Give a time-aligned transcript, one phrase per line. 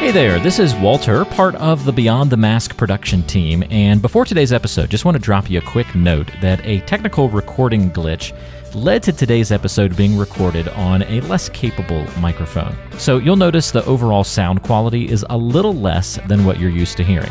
[0.00, 3.62] Hey there, this is Walter, part of the Beyond the Mask production team.
[3.68, 7.28] And before today's episode, just want to drop you a quick note that a technical
[7.28, 8.34] recording glitch
[8.74, 12.74] led to today's episode being recorded on a less capable microphone.
[12.96, 16.96] So you'll notice the overall sound quality is a little less than what you're used
[16.96, 17.30] to hearing.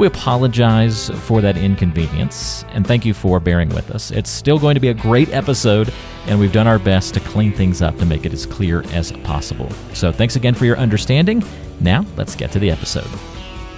[0.00, 4.10] We apologize for that inconvenience and thank you for bearing with us.
[4.10, 5.92] It's still going to be a great episode,
[6.24, 9.12] and we've done our best to clean things up to make it as clear as
[9.12, 9.70] possible.
[9.92, 11.44] So thanks again for your understanding.
[11.80, 13.10] Now, let's get to the episode.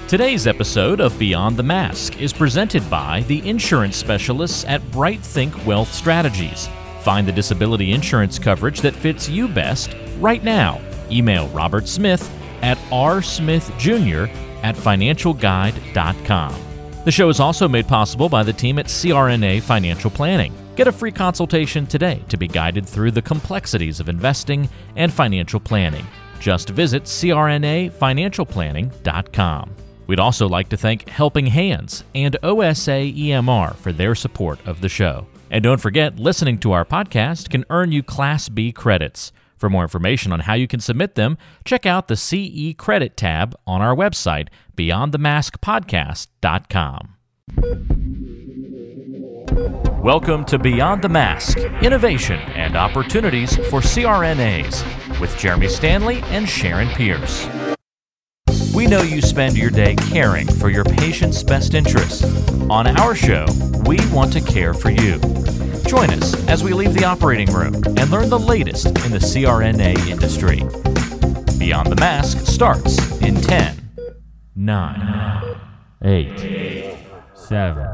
[0.07, 5.67] Today's episode of Beyond the Mask is presented by the insurance specialists at Bright Think
[5.67, 6.69] Wealth Strategies.
[7.01, 10.81] Find the disability insurance coverage that fits you best right now.
[11.11, 12.33] Email Robert Smith
[12.63, 16.55] at rsmithjr at financialguide.com.
[17.05, 20.55] The show is also made possible by the team at CRNA Financial Planning.
[20.77, 25.61] Get a free consultation today to be guided through the complexities of investing and financial
[25.61, 26.07] planning.
[26.41, 29.71] Just visit crnafinancialplanning.com.
[30.07, 34.89] We'd also like to thank Helping Hands and OSA EMR for their support of the
[34.89, 35.27] show.
[35.51, 39.33] And don't forget, listening to our podcast can earn you Class B credits.
[39.63, 43.55] For more information on how you can submit them, check out the CE Credit tab
[43.65, 47.15] on our website, beyondthemaskpodcast.com.
[50.03, 56.89] Welcome to Beyond the Mask Innovation and Opportunities for CRNAs with Jeremy Stanley and Sharon
[56.89, 57.49] Pierce.
[58.75, 62.25] We know you spend your day caring for your patient's best interests.
[62.69, 63.47] On our show,
[63.87, 65.21] we want to care for you.
[65.87, 70.09] Join us as we leave the operating room and learn the latest in the CRNA
[70.09, 70.61] industry.
[71.59, 73.91] Beyond the Mask starts in 10,
[74.57, 75.57] 9,
[76.03, 76.97] 8,
[77.35, 77.87] 7.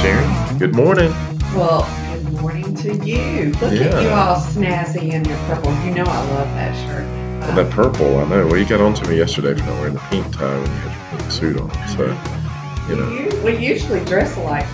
[0.00, 1.10] Sharon, good morning.
[1.54, 3.52] Well, good morning to you.
[3.52, 5.72] Look at you all snazzy in your purple.
[5.84, 7.04] You know I love that shirt.
[7.48, 8.46] And that purple, I know.
[8.46, 10.76] Well, you got on to me yesterday for not wearing the pink tie when you
[10.76, 11.70] had your pink suit on.
[11.88, 12.47] So,
[12.88, 14.66] you know, You- we usually dress alike.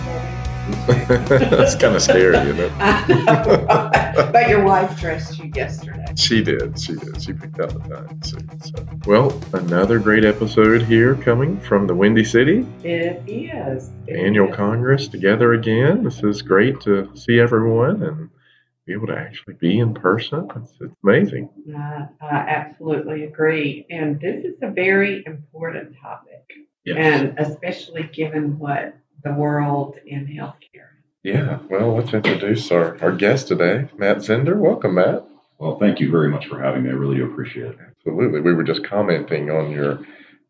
[0.87, 4.31] that's kind of scary, isn't know, right?
[4.31, 6.03] But your wife dressed you yesterday.
[6.15, 6.79] She did.
[6.79, 7.21] She did.
[7.21, 8.63] She picked out the tie suit.
[8.63, 13.91] So, well, another great episode here coming from the Windy City It is.
[14.07, 14.55] It Annual is.
[14.55, 16.03] Congress together again.
[16.03, 18.29] This is great to see everyone and
[18.87, 20.47] be able to actually be in person.
[20.55, 21.47] It's, it's amazing.
[21.77, 23.85] I, I absolutely agree.
[23.91, 26.41] And this is a very important topic.
[26.85, 26.97] Yes.
[26.99, 30.89] And especially given what the world in healthcare.
[31.23, 34.55] Yeah, well, let's introduce our, our guest today, Matt Zinder.
[34.55, 35.25] Welcome, Matt.
[35.57, 36.91] Well, thank you very much for having me.
[36.91, 37.79] I really do appreciate it.
[37.97, 38.41] Absolutely.
[38.41, 39.99] We were just commenting on your,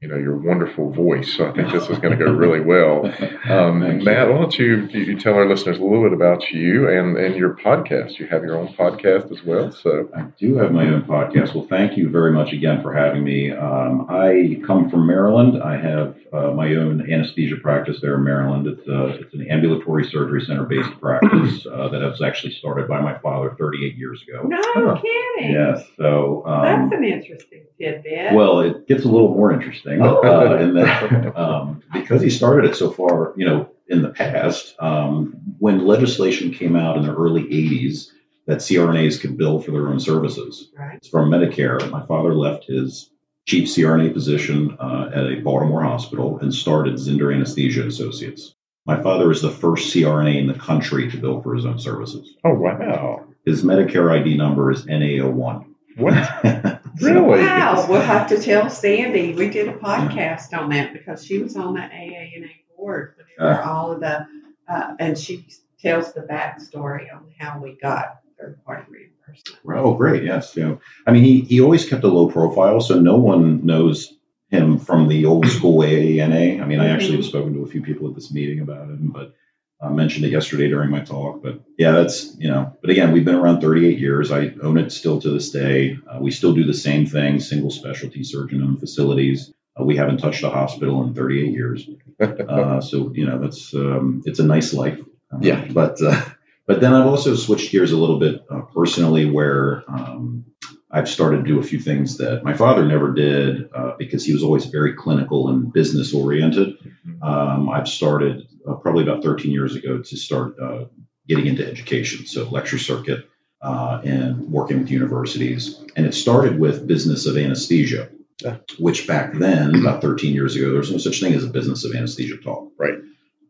[0.02, 1.34] you know, your wonderful voice.
[1.36, 3.06] So I think this is going to go really well.
[3.50, 4.06] Um, Thank you.
[4.06, 7.18] Matt, why don't you, you you tell our listeners a little bit about you and,
[7.18, 8.20] and your podcast?
[8.20, 9.72] You have your own podcast as well.
[9.72, 11.56] So I do have my own podcast.
[11.56, 13.52] Well, thank you very much again for having me.
[13.52, 15.64] Um, I come from Maryland.
[15.64, 18.68] I have uh, my own anesthesia practice there in Maryland.
[18.68, 23.00] It's, uh, it's an ambulatory surgery center based practice uh, that was actually started by
[23.02, 24.42] my father 38 years ago.
[24.46, 25.02] No Oh.
[25.02, 25.54] kidding.
[25.54, 25.84] Yes.
[25.98, 28.34] So, um, That's an interesting tidbit.
[28.34, 32.75] Well, it gets a little more interesting uh, in that um, because he started it
[32.75, 37.44] so far, you know, in the past, um, when legislation came out in the early
[37.44, 38.09] 80s
[38.47, 41.06] that CRNAs could bill for their own services right.
[41.12, 43.09] From Medicare, my father left his
[43.46, 48.56] chief CRNA position uh, at a Baltimore hospital and started Zinder Anesthesia Associates.
[48.85, 52.35] My father is the first CRNA in the country to bill for his own services.
[52.44, 53.25] Oh wow.
[53.46, 55.66] His Medicare ID number is NA01.
[55.97, 56.13] What?
[57.02, 57.40] Really?
[57.42, 59.34] Wow, we'll have to tell Sandy.
[59.34, 63.70] We did a podcast on that because she was on the AANA board whenever Uh.
[63.70, 64.26] all of the,
[64.68, 65.48] uh, and she
[65.80, 69.86] tells the backstory on how we got third party reimbursement.
[69.86, 70.24] Oh, great.
[70.24, 70.56] Yes.
[70.56, 74.14] You know, I mean, he, he always kept a low profile, so no one knows
[74.50, 76.62] him from the old school AANA.
[76.62, 79.12] I mean, I actually have spoken to a few people at this meeting about him,
[79.14, 79.34] but
[79.81, 81.44] I mentioned it yesterday during my talk.
[81.44, 84.32] But yeah, that's, you know, but again, we've been around 38 years.
[84.32, 85.97] I own it still to this day.
[86.09, 89.53] Uh, we still do the same thing, single specialty surgeon owned facilities.
[89.79, 91.90] Uh, we haven't touched a hospital in 38 years.
[92.17, 94.97] Uh, so, you know, that's, um, it's a nice life.
[95.34, 95.66] Uh, Yeah.
[95.70, 96.23] But, uh,
[96.66, 100.46] but then I've also switched gears a little bit uh, personally where um,
[100.90, 104.32] I've started to do a few things that my father never did uh, because he
[104.32, 106.78] was always very clinical and business oriented.
[107.22, 110.85] Um, I've started uh, probably about 13 years ago to start uh,
[111.28, 113.28] getting into education, so lecture circuit
[113.62, 115.82] uh, and working with universities.
[115.96, 118.09] And it started with business of anesthesia,
[118.41, 118.58] Yeah.
[118.78, 121.84] which back then, about 13 years ago, there was no such thing as a business
[121.85, 122.72] of anesthesia talk.
[122.78, 123.00] Right.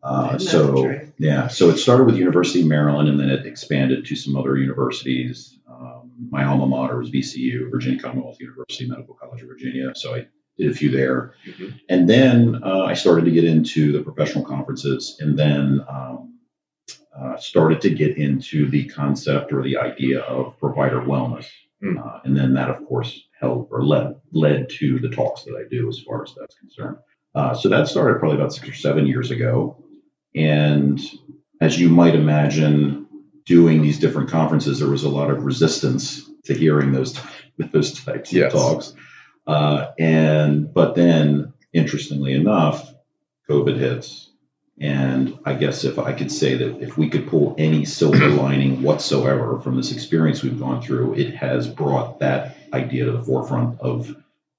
[0.02, 4.14] Uh, so yeah, so it started with University of Maryland, and then it expanded to
[4.14, 5.58] some other universities.
[5.68, 9.92] Um, my alma mater was VCU, Virginia Commonwealth University Medical College of Virginia.
[9.96, 10.26] So I
[10.58, 11.34] did a few there.
[11.46, 11.74] Mhm.
[11.88, 16.38] And then uh, I started to get into the professional conferences and then um,
[17.18, 21.46] uh, started to get into the concept or the idea of provider wellness.
[21.82, 21.98] Mm.
[22.04, 25.68] Uh, and then that, of course, helped or led, led to the talks that I
[25.70, 26.96] do as far as that's concerned.
[27.34, 29.84] Uh, so that started probably about six or seven years ago.
[30.34, 30.98] And
[31.60, 33.06] as you might imagine,
[33.44, 37.18] doing these different conferences, there was a lot of resistance to hearing those
[37.72, 38.52] those types Yes.
[38.54, 38.94] of talks.
[39.46, 42.92] Uh, and but then, interestingly enough,
[43.48, 44.30] COVID hits,
[44.80, 48.82] and I guess if I could say that if we could pull any silver lining
[48.82, 53.80] whatsoever from this experience we've gone through, it has brought that idea to the forefront
[53.80, 54.14] of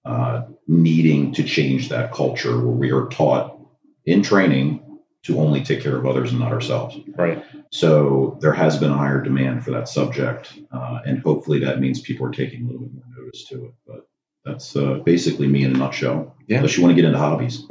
[0.05, 3.59] uh, needing to change that culture where we are taught
[4.05, 4.81] in training
[5.23, 6.97] to only take care of others and not ourselves.
[7.15, 7.43] Right.
[7.71, 11.99] So there has been a higher demand for that subject, uh, and hopefully that means
[11.99, 13.73] people are taking a little bit more notice to it.
[13.85, 14.06] But
[14.47, 16.35] that's uh, basically me in a nutshell.
[16.47, 16.57] Yeah.
[16.57, 17.65] Unless you want to get into hobbies.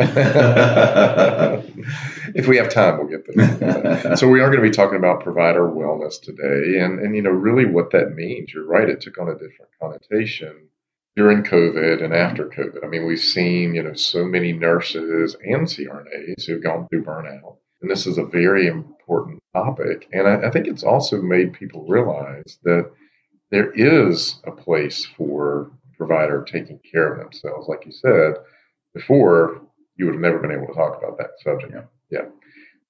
[2.34, 4.16] if we have time, we'll get there.
[4.16, 7.30] so we are going to be talking about provider wellness today, and and you know
[7.30, 8.52] really what that means.
[8.52, 10.68] You're right; it took on a different connotation
[11.16, 12.84] during COVID and after COVID.
[12.84, 17.56] I mean, we've seen you know so many nurses and CRNAs who've gone through burnout,
[17.80, 20.06] and this is a very important topic.
[20.12, 22.90] And I, I think it's also made people realize that
[23.50, 28.34] there is a place for provider taking care of themselves, like you said
[28.94, 29.62] before.
[29.96, 31.72] You would have never been able to talk about that subject.
[31.72, 31.84] Yeah.
[32.10, 32.28] Yeah.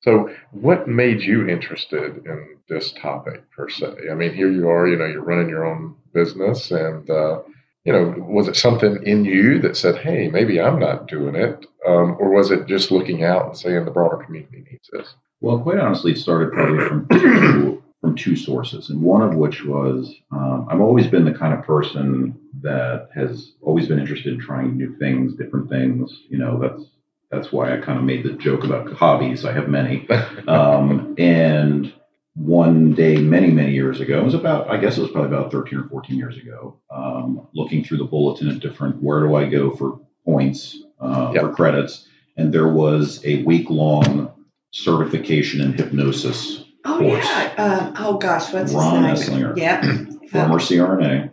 [0.00, 4.08] So, what made you interested in this topic per se?
[4.10, 7.42] I mean, here you are, you know, you're running your own business, and uh,
[7.84, 11.66] you know, was it something in you that said, "Hey, maybe I'm not doing it,"
[11.86, 15.14] um, or was it just looking out and saying the broader community needs this?
[15.40, 20.14] Well, quite honestly, it started probably from from two sources, and one of which was
[20.30, 24.76] um, I've always been the kind of person that has always been interested in trying
[24.76, 26.22] new things, different things.
[26.28, 26.84] You know, that's
[27.32, 29.44] that's why I kind of made the joke about hobbies.
[29.44, 30.08] I have many,
[30.48, 31.92] um, and
[32.34, 35.50] one day, many many years ago, it was about I guess it was probably about
[35.50, 36.78] thirteen or fourteen years ago.
[36.90, 41.42] Um, looking through the bulletin at different where do I go for points uh, Yep.
[41.42, 42.06] for credits,
[42.36, 44.32] and there was a week long
[44.70, 46.65] certification in hypnosis.
[46.86, 47.24] Oh course.
[47.24, 47.54] yeah.
[47.58, 49.40] Uh, oh gosh, what's Ron his name?
[49.40, 49.56] Eslinger.
[49.56, 49.82] Yep.
[50.30, 51.32] former CRNA,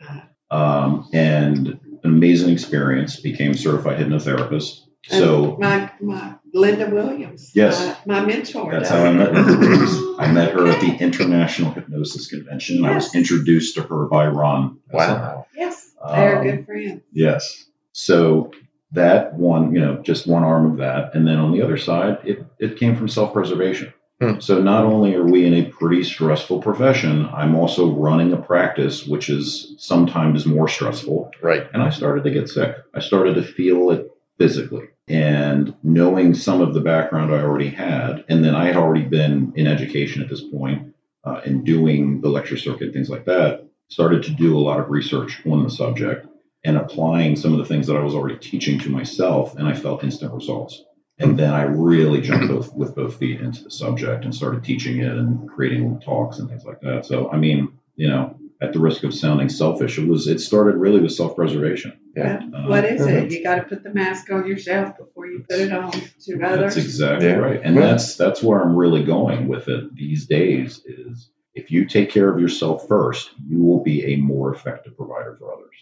[0.51, 3.19] um, and an amazing experience.
[3.19, 4.79] Became certified hypnotherapist.
[5.05, 7.51] So And my my Linda Williams.
[7.53, 7.97] Yes.
[8.05, 8.71] My, my mentor.
[8.71, 12.87] that's does how I met Linda I met her at the International Hypnosis Convention, and
[12.87, 14.79] I was introduced to her by Ron.
[14.91, 15.45] Wow.
[15.55, 17.01] Yes, they're Um, good friends.
[17.11, 17.65] Yes.
[17.91, 18.51] So
[18.93, 22.19] that one, you know, just one arm of that, and then on the other side,
[22.23, 23.93] it it came from self-preservation.
[24.23, 24.39] Hmm.
[24.39, 29.05] So not only are we in a pretty stressful profession, I'm also running a practice
[29.05, 31.31] which is sometimes more stressful.
[31.41, 31.67] Right.
[31.73, 32.75] and I started to get sick.
[32.93, 34.87] I started to feel it physically.
[35.07, 39.51] And knowing some of the background I already had, and then I had already been
[39.55, 40.93] in education at this point
[41.25, 44.89] uh, and doing the lecture circuit, things like that, started to do a lot of
[44.89, 46.25] research on the subject
[46.63, 49.73] and applying some of the things that I was already teaching to myself, and I
[49.73, 50.81] felt instant results.
[51.19, 54.99] And then I really jumped both, with both feet into the subject and started teaching
[54.99, 57.05] it and creating talks and things like that.
[57.05, 60.77] So, I mean, you know, at the risk of sounding selfish, it was it started
[60.77, 61.99] really with self-preservation.
[62.15, 62.39] Yeah.
[62.51, 63.31] Well, um, what is it?
[63.31, 66.75] You got to put the mask on yourself before you put it on to others.
[66.75, 67.35] That's exactly Yeah.
[67.35, 67.61] right.
[67.63, 71.85] And Well- that's that's where I'm really going with it these days is if you
[71.85, 75.75] take care of yourself first, you will be a more effective provider for others.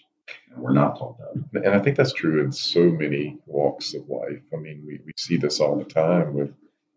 [0.53, 1.63] And we're not taught that.
[1.65, 4.41] And I think that's true in so many walks of life.
[4.53, 6.53] I mean, we, we see this all the time with,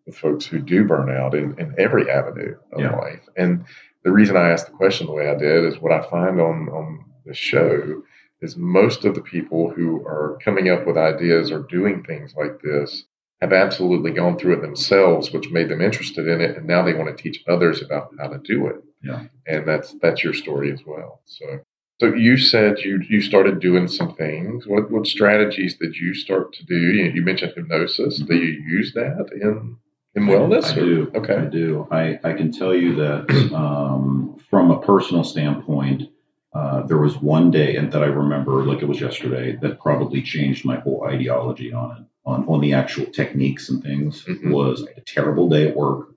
[0.07, 2.97] with folks who do burn out in, in every avenue of Yeah.
[2.97, 3.21] life.
[3.37, 3.65] And
[4.03, 6.69] the reason I asked the question the way I did is what I find on,
[6.69, 8.03] on the show
[8.43, 12.61] is most of the people who are coming up with ideas or doing things like
[12.61, 13.05] this
[13.41, 16.95] have absolutely gone through it themselves, which made them interested in it, and now they
[16.95, 18.77] want to teach others about how to do it.
[19.03, 19.25] Yeah.
[19.47, 21.21] And that's that's your story as well.
[21.27, 21.61] So
[22.01, 24.67] so you said you you started doing some things.
[24.67, 26.75] What what strategies did you start to do?
[26.75, 28.19] You, you mentioned hypnosis.
[28.19, 29.77] Do you use that in
[30.15, 30.65] in wellness?
[30.77, 31.13] I or- do.
[31.15, 31.89] I do.
[31.91, 36.03] I, I can tell you that um, from a personal standpoint,
[36.53, 40.23] uh, there was one day and that I remember like it was yesterday that probably
[40.23, 44.25] changed my whole ideology on it, on, on the actual techniques and things.
[44.25, 44.51] Mhm.
[44.53, 46.09] Was a terrible day at work.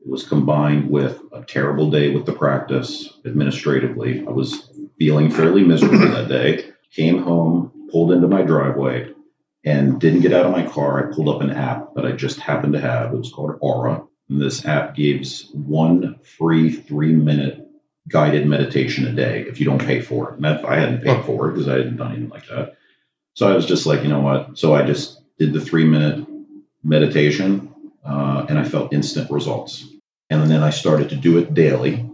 [0.00, 4.24] It was combined with a terrible day with the practice administratively.
[4.26, 6.70] I was feeling fairly miserable that day.
[6.92, 9.12] Came home, pulled into my driveway,
[9.64, 10.98] and didn't get out of my car.
[10.98, 13.12] I pulled up an app that I just happened to have.
[13.12, 14.04] It was called Aura.
[14.28, 17.66] And this app gives one free three minute
[18.08, 20.44] guided meditation a day if you don't pay for it.
[20.44, 22.76] I hadn't paid for it because I hadn't done anything like that.
[23.34, 24.58] So I was just like, you know what?
[24.58, 26.26] So I just did the three minute
[26.82, 27.74] meditation
[28.04, 29.84] uh, and I felt instant results.
[30.30, 32.08] And then I started to do it daily.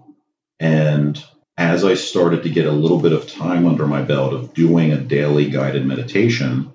[0.60, 1.22] And
[1.56, 4.92] as I started to get a little bit of time under my belt of doing
[4.92, 6.72] a daily guided meditation,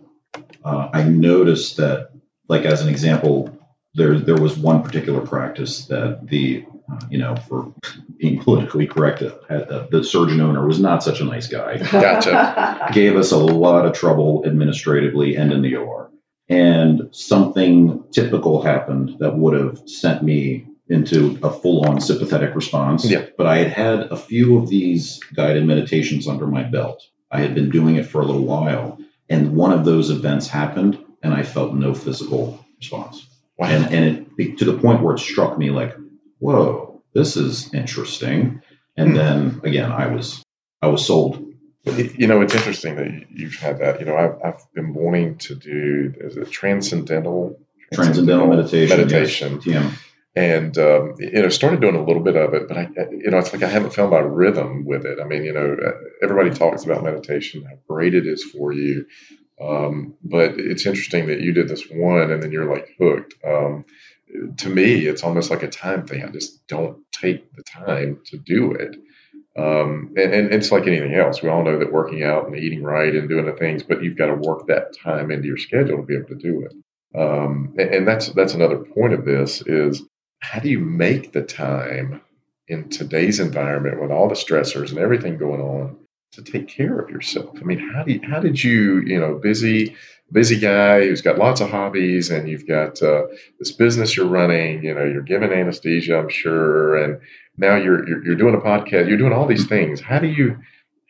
[0.64, 2.12] uh, I noticed that,
[2.48, 3.58] like as an example,
[3.96, 7.74] there there was one particular practice that the uh, you know for
[8.18, 11.78] being politically correct, uh, uh, the surgeon owner was not such a nice guy.
[11.78, 12.90] Gotcha.
[12.94, 16.12] Gave us a lot of trouble administratively and in the OR.
[16.48, 23.06] And something typical happened that would have sent me into a full on sympathetic response.
[23.10, 23.26] Yeah.
[23.38, 27.04] But I had had a few of these guided meditations under my belt.
[27.32, 29.00] I had been doing it for a little while.
[29.30, 33.26] And one of those events happened, and I felt no physical response.
[33.58, 33.68] Wow.
[33.68, 35.96] And, and it to the point where it struck me like,
[36.40, 38.62] whoa, this is interesting.
[38.98, 39.16] And Hmm.
[39.16, 40.44] then again, I was
[40.82, 41.46] I was sold.
[41.86, 44.00] You know, it's interesting that you've had that.
[44.00, 47.60] You know, I've, I've been wanting to do is it transcendental
[47.94, 48.98] Transcendental meditation.
[48.98, 49.92] meditation, Yes, TM.
[50.40, 53.40] And um, you know, started doing a little bit of it, but I, you know,
[53.40, 55.20] it's like I haven't found my rhythm with it.
[55.22, 55.76] I mean, you know,
[56.24, 59.06] everybody talks about meditation, how great it is for you,
[59.62, 63.34] um, but it's interesting that you did this one, and then you're like hooked.
[63.46, 63.84] Um,
[64.58, 66.24] to me, it's almost like a time thing.
[66.24, 68.96] I just don't take the time to do it.
[69.58, 71.42] Um, and, and it's like anything else.
[71.42, 74.18] We all know that working out and eating right and doing the things, but you've
[74.18, 76.74] got to work that time into your schedule to be able to do it.
[77.20, 80.04] Um, and that's that's another point of this is
[80.40, 82.22] how do you make the time
[82.68, 85.98] in today's environment with all the stressors and everything going on
[86.34, 87.58] to take care of yourself?
[87.60, 89.96] I mean, how do you, how did you you know busy
[90.32, 93.24] busy guy who's got lots of hobbies and you've got uh,
[93.58, 97.20] this business you're running, you know, you're giving anesthesia, I'm sure, and
[97.58, 100.00] now you're, you're you're doing a podcast, you're doing all these things.
[100.00, 100.58] How do you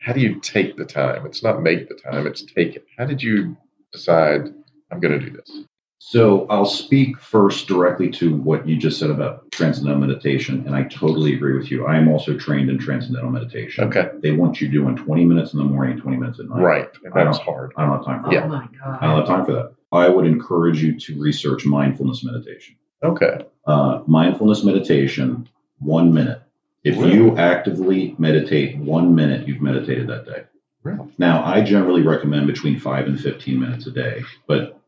[0.00, 1.26] how do you take the time?
[1.26, 2.86] It's not make the time, it's take it.
[2.98, 3.56] How did you
[3.92, 4.48] decide
[4.90, 5.64] I'm going to do this?
[6.02, 10.84] So I'll speak first directly to what you just said about transcendental meditation, and I
[10.84, 11.86] totally agree with you.
[11.86, 13.84] I am also trained in transcendental meditation.
[13.84, 16.62] Okay, They want you doing 20 minutes in the morning, 20 minutes at night.
[16.62, 17.72] right, and I that's hard.
[17.76, 18.48] I don't have time for oh that.
[18.48, 18.66] my
[18.98, 19.72] I don't have time for that.
[19.92, 22.76] I would encourage you to research mindfulness meditation.
[23.02, 25.46] Okay, Uh, mindfulness meditation,
[25.80, 26.40] one minute.
[26.82, 27.12] If Really?
[27.14, 30.44] you actively meditate one minute, you've meditated that day.
[30.82, 31.08] Really?
[31.18, 34.79] Now, I generally recommend between five and 15 minutes a day, but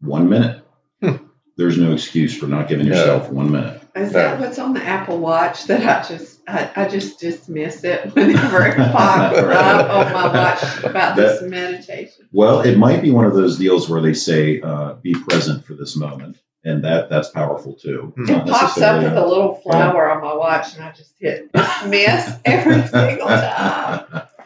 [0.00, 0.62] one minute,
[1.02, 1.16] Hmm.
[1.56, 2.94] there's no excuse for not giving Yeah.
[2.94, 3.80] yourself one minute.
[3.96, 8.06] Is that what's on the Apple Watch that I just I, I just dismiss it
[8.14, 12.26] whenever it pops up on my watch about this meditation?
[12.32, 15.74] Well, it might be one of those deals where they say, uh, be present for
[15.74, 16.38] this moment.
[16.64, 18.12] And that that's powerful too.
[18.16, 18.30] Hmm.
[18.30, 22.32] It pops up with a little flower on my watch, and I just hit dismiss
[22.44, 24.22] every single time.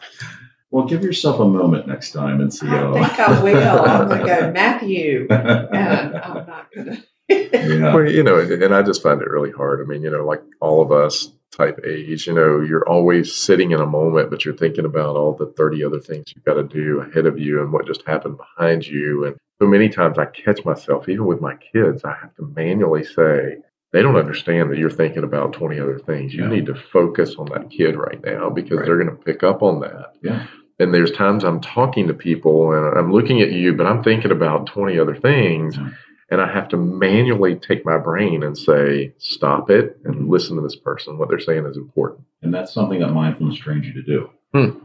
[0.73, 2.93] well, give yourself a moment next time and see I how.
[2.93, 3.57] think I will.
[3.85, 7.03] I'm gonna go Matthew, and I'm not gonna.
[7.29, 7.93] yeah.
[7.95, 9.81] Well, you know, and I just find it really hard.
[9.81, 13.69] I mean, you know, like all of us type age, you know, you're always sitting
[13.71, 16.63] in a moment, but you're thinking about all the 30 other things you've got to
[16.63, 19.25] do ahead of you and what just happened behind you.
[19.25, 23.03] And so many times I catch myself, even with my kids, I have to manually
[23.03, 23.57] say,
[23.91, 26.33] they don't understand that you're thinking about 20 other things.
[26.33, 26.49] You Yeah.
[26.49, 28.85] need to focus on that kid right now because Right.
[28.87, 30.15] they're going to pick up on that.
[30.23, 30.47] Yeah.
[30.79, 34.31] And there's times I'm talking to people and I'm looking at you, but I'm thinking
[34.31, 35.77] about 20 other things.
[35.77, 35.89] Yeah.
[36.31, 40.61] And I have to manually take my brain and say, stop it and listen to
[40.63, 41.17] this person.
[41.19, 42.25] What they're saying is important.
[42.41, 44.29] And that's something that mindfulness trains you to do.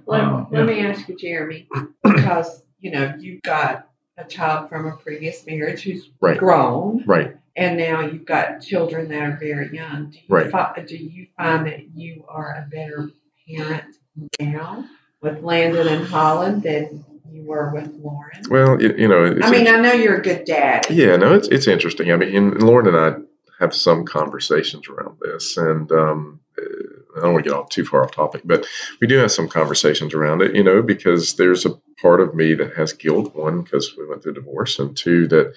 [0.06, 0.64] Let, Uh, let yeah.
[0.64, 1.66] me ask you, Jeremy,
[2.02, 6.38] because you know you've got a child from a previous marriage who's Right.
[6.38, 7.36] grown, Right.
[7.56, 10.10] and now you've got children that are very young.
[10.10, 10.50] Do you Right.
[10.50, 13.10] fi- do you find that you are a better
[13.48, 13.96] parent
[14.40, 14.84] now
[15.20, 18.42] with Landon and Holland than you were with Lauren?
[18.50, 20.86] Well, you, you know, I mean, I know you're a good dad.
[20.90, 22.12] yeah, no, it's, it's interesting.
[22.12, 23.18] I mean, and Lauren and I
[23.62, 27.84] have some conversations around this, and um, uh, I don't want to get off too
[27.84, 28.66] far off topic, but
[29.00, 32.54] we do have some conversations around it, you know, because there's a part of me
[32.54, 33.34] that has guilt.
[33.34, 35.52] One, because we went through divorce, and two, that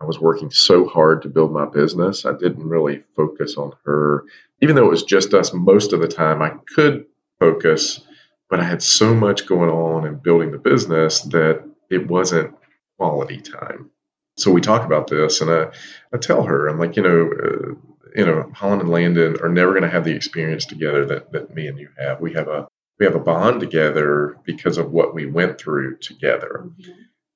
[0.00, 2.26] I was working so hard to build my business.
[2.26, 4.24] I didn't really focus on her,
[4.60, 6.42] even though it was just us most of the time.
[6.42, 7.06] I could
[7.40, 8.00] focus,
[8.48, 12.54] but I had so much going on and building the business that it wasn't
[12.98, 13.90] quality time.
[14.36, 15.68] So we talk about this, and I,
[16.12, 17.74] I tell her, I'm like, you know, uh,
[18.14, 21.54] you know, Holland and Landon are never going to have the experience together that, that
[21.54, 22.20] me and you have.
[22.20, 22.66] We have a
[22.98, 26.70] we have a bond together because of what we went through together.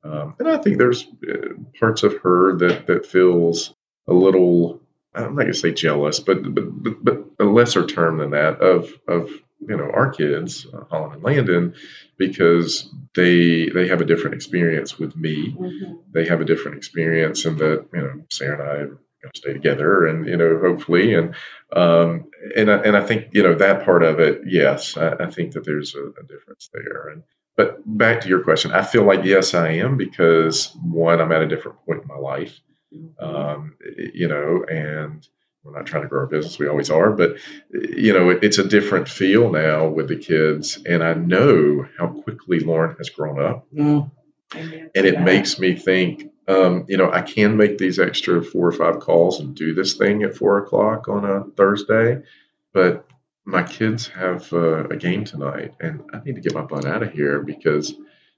[0.02, 1.48] Um, and I think there's uh,
[1.78, 3.74] parts of her that that feels
[4.08, 4.80] a little
[5.14, 8.60] I'm not going to say jealous, but, but but but a lesser term than that
[8.60, 11.74] of of you know our kids, uh, Holland and Landon,
[12.16, 15.52] because they they have a different experience with me.
[15.52, 15.94] Mm-hmm.
[16.12, 19.52] They have a different experience, and that you know Sarah and I you know, stay
[19.52, 21.34] together, and you know hopefully, and
[21.74, 24.42] um, and I, and I think you know that part of it.
[24.46, 27.22] Yes, I, I think that there's a, a difference there, and
[27.56, 31.42] but back to your question, I feel like yes, I am because one, I'm at
[31.42, 32.58] a different point in my life,
[32.94, 33.22] mm-hmm.
[33.22, 33.76] um,
[34.14, 35.26] you know, and
[35.62, 36.58] we're not trying to grow our business.
[36.58, 37.36] We always are, but
[37.70, 42.08] you know, it, it's a different feel now with the kids, and I know how
[42.08, 44.10] quickly Lauren has grown up, mm.
[44.54, 46.26] and it makes me think.
[46.48, 49.94] Um, you know, I can make these extra four or five calls and do this
[49.94, 52.22] thing at four o'clock on a Thursday,
[52.72, 53.06] but
[53.44, 57.04] my kids have uh, a game tonight, and I need to get my butt out
[57.04, 57.94] of here because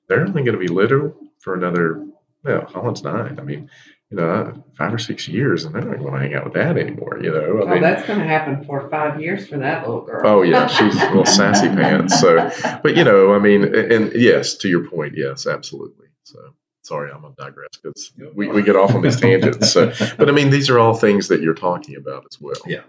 [0.09, 2.07] they're only going to be little for another.
[2.45, 3.38] Well, Holland's nine.
[3.38, 3.71] I mean,
[4.12, 6.76] you know, five or six years, and they're not going to hang out with dad
[6.76, 7.19] anymore.
[7.23, 10.02] You know, I oh, mean, that's going to happen for five years for that little
[10.02, 10.21] girl.
[10.25, 12.21] Oh yeah, she's a little sassy pants.
[12.21, 12.50] So,
[12.83, 16.07] but you know, I mean, and yes, to your point, yes, absolutely.
[16.25, 16.38] So.
[16.85, 19.71] Sorry, I'm gonna digress because we, we get off on these tangents.
[19.71, 22.57] So, but I mean, these are all things that you're talking about as well.
[22.66, 22.83] Yeah.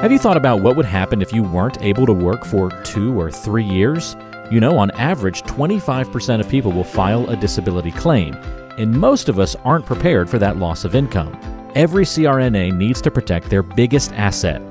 [0.00, 3.20] Have you thought about what would happen if you weren't able to work for two
[3.20, 4.14] or three years?
[4.50, 8.34] You know, on average, 25% of people will file a disability claim,
[8.80, 11.38] and most of us aren't prepared for that loss of income.
[11.74, 14.62] Every CRNA needs to protect their biggest asset,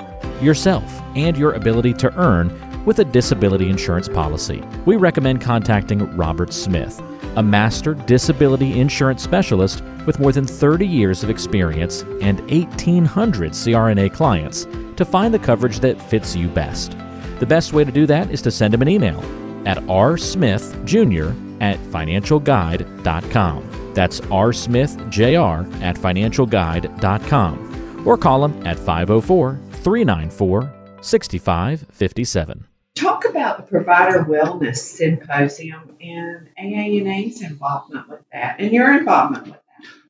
[0.41, 2.51] yourself, and your ability to earn
[2.85, 4.63] with a disability insurance policy.
[4.85, 6.99] We recommend contacting Robert Smith,
[7.35, 14.11] a master disability insurance specialist with more than 30 years of experience and 1,800 CRNA
[14.13, 14.65] clients
[14.97, 16.97] to find the coverage that fits you best.
[17.39, 19.19] The best way to do that is to send him an email
[19.67, 23.68] at rsmithjr at financialguide.com.
[23.93, 28.03] That's rsmithjr at financialguide.com.
[28.07, 32.65] Or call him at 504 394 6557.
[32.95, 39.53] Talk about the Provider Wellness Symposium and AANA's involvement with that and your involvement with
[39.53, 39.63] that.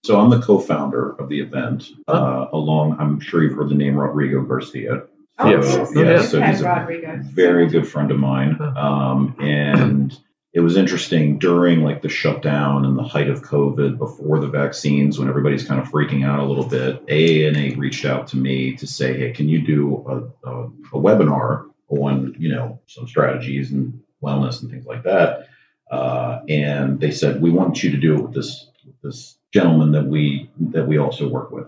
[0.04, 1.90] So I'm the co-founder of the event.
[2.08, 5.04] Uh, along, I'm sure you've heard the name Rodrigo Garcia.
[5.38, 6.32] Oh, yes, so, yes.
[6.32, 7.20] So he's a Rodrigo.
[7.24, 8.58] very good friend of mine.
[8.60, 10.18] Um, and
[10.54, 15.20] it was interesting during like the shutdown and the height of COVID, before the vaccines,
[15.20, 17.06] when everybody's kind of freaking out a little bit.
[17.06, 21.70] AANA reached out to me to say, "Hey, can you do a, a, a webinar
[21.90, 25.48] on you know some strategies and wellness and things like that?"
[25.92, 28.70] Uh, and they said, "We want you to do it with this
[29.04, 31.68] this gentleman that we that we also work with.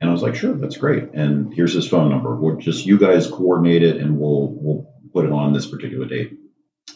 [0.00, 1.10] And I was like, sure, that's great.
[1.12, 2.34] And here's his phone number.
[2.34, 6.39] We'll just you guys coordinate it, and we'll we'll put it on this particular date.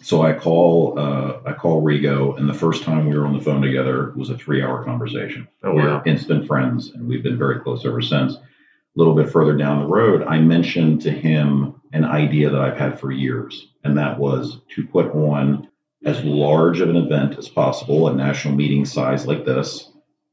[0.04, 3.42] So I call uh, I call Rigo, and the first time we were on the
[3.42, 5.48] phone together was a three hour conversation.
[5.62, 8.34] Oh, we're instant friends, and we've been very close ever since.
[8.34, 8.40] A
[8.96, 13.00] little bit further down the road, I mentioned to him an idea that I've had
[13.00, 15.68] for years, and that was to put on
[16.04, 19.90] as large of an event as possible, a national meeting size like this,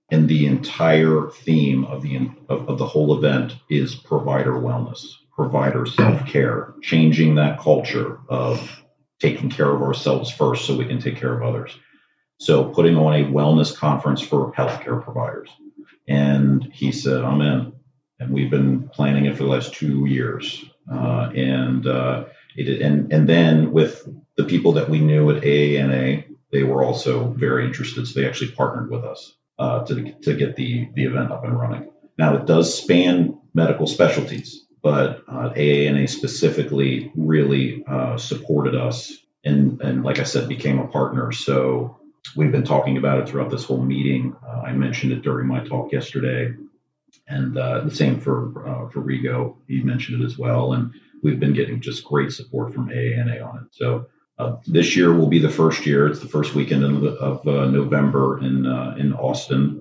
[0.10, 5.86] and the entire theme of the of, of the whole event is provider wellness, provider
[5.86, 8.82] self care, changing that culture of
[9.22, 11.78] taking care of ourselves first so we can take care of others.
[12.40, 15.50] So putting on a wellness conference for healthcare providers,
[16.08, 17.74] and he said, "I'm in."
[18.20, 23.14] And we've been planning it for the last two years, uh, and uh, it, and
[23.14, 24.08] and then with
[24.38, 28.52] the people that we knew at AANA, they were also very interested, so they actually
[28.52, 31.92] partnered with us uh, to, to get the, the event up and running.
[32.18, 39.82] Now, it does span medical specialties, but uh, AANA specifically really uh, supported us and,
[39.82, 41.32] and, like I said, became a partner.
[41.32, 42.00] So
[42.36, 44.36] we've been talking about it throughout this whole meeting.
[44.46, 46.54] Uh, I mentioned it during my talk yesterday,
[47.28, 49.56] and uh, the same for uh, for Rigo.
[49.68, 53.58] He mentioned it as well, and we've been getting just great support from AANA on
[53.58, 53.64] it.
[53.72, 54.06] So
[54.38, 56.08] uh, this year will be the first year.
[56.08, 58.68] It's the first weekend of, of November in
[59.00, 59.81] in Austin,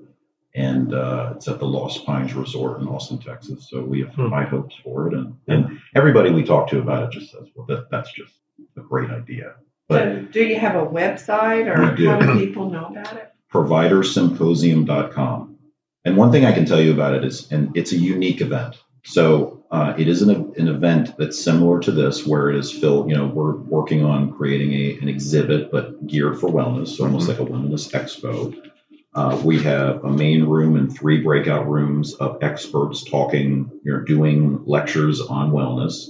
[0.55, 3.69] and uh, it's at the Lost Pines Resort in Austin, Texas.
[3.71, 4.29] So we have hmm.
[4.29, 7.67] high hopes for it, and, and everybody we talk to about it just says, "Well,
[7.67, 8.33] that, that's just
[8.77, 9.55] a great idea."
[9.89, 12.09] But so do you have a website, or do.
[12.09, 13.33] how do people know about it?
[13.53, 15.59] Providersymposium.com.
[16.05, 18.77] And one thing I can tell you about it is, and it's a unique event.
[19.05, 23.09] So uh, it is an, an event that's similar to this, where it is filled.
[23.09, 27.29] You know, we're working on creating a, an exhibit, but geared for wellness, so almost
[27.29, 27.43] mm-hmm.
[27.43, 28.70] like a wellness expo.
[29.15, 34.01] Uh, we have a main room and three breakout rooms of experts talking, you know,
[34.05, 36.07] doing lectures on wellness.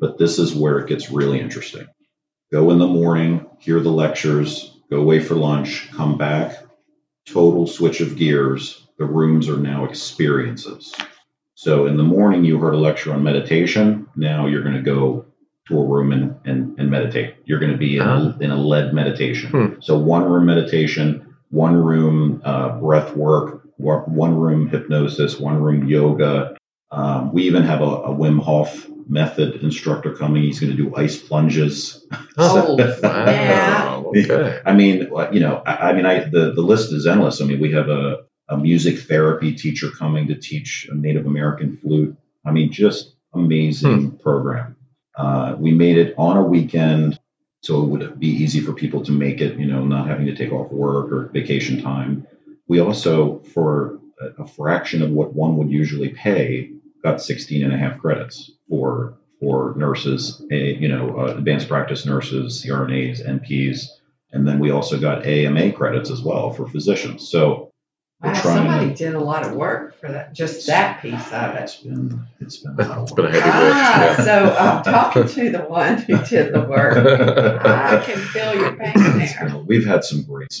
[0.00, 1.86] But this is where it gets really interesting.
[2.50, 6.56] Go in the morning, hear the lectures, go away for lunch, come back,
[7.26, 8.86] total switch of gears.
[8.98, 10.92] The rooms are now experiences.
[11.54, 14.08] So in the morning, you heard a lecture on meditation.
[14.16, 15.26] Now you're going to go
[15.68, 17.36] to a room and, and, and meditate.
[17.44, 18.34] You're going to be in, Ah.
[18.34, 19.50] a, in a led meditation.
[19.50, 19.80] Hmm.
[19.80, 26.56] So one room meditation, one room uh, breath work, one room hypnosis, one room yoga.
[26.90, 30.42] Um, we even have a, a Wim Hof method instructor coming.
[30.42, 32.04] He's going to do ice plunges.
[32.36, 34.12] Oh, Wow.
[34.16, 34.60] Okay.
[34.66, 37.40] I mean, you know, I, I mean, I the the list is endless.
[37.40, 41.76] I mean, we have a, a music therapy teacher coming to teach a Native American
[41.76, 42.16] flute.
[42.44, 44.74] I mean, just amazing program.
[45.16, 47.19] Uh, we made it on a weekend,
[47.62, 49.58] so it would be easy for people to make it.
[49.58, 52.26] You know, not having to take off work or vacation time.
[52.68, 53.98] We also, for
[54.38, 56.70] a, fraction of what one would usually pay,
[57.02, 62.62] got 16 and a half credits for for nurses, you know, uh, advanced practice nurses,
[62.62, 63.86] CRNAs, NPs,
[64.32, 67.30] and then we also got AMA credits as well for physicians.
[67.30, 67.69] So
[68.22, 68.94] Wow, trying somebody to.
[68.94, 71.62] did a lot of work for that, just that piece of it.
[71.62, 73.34] It's been it's been a It's been a work.
[73.34, 74.24] heavy Ah, lift.
[74.24, 76.98] so I'm talking to the one who did the work.
[77.64, 79.48] I can feel your pain there.
[79.48, 80.52] been- we've had some great